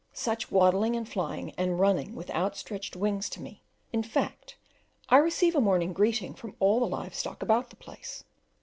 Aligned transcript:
Such 0.13 0.49
waddling 0.51 0.95
and 0.95 1.07
flying 1.07 1.51
and 1.59 1.79
running 1.79 2.15
with 2.15 2.31
outstretched 2.31 2.95
wings 2.95 3.29
to 3.29 3.39
me: 3.39 3.61
in 3.93 4.01
fact, 4.01 4.57
I 5.09 5.17
receive 5.17 5.53
a 5.55 5.61
morning 5.61 5.93
greeting 5.93 6.33
from 6.33 6.55
all 6.59 6.79
the 6.79 6.87
live 6.87 7.13
stock 7.13 7.43
about 7.43 7.69
the 7.69 7.75
place. 7.75 8.23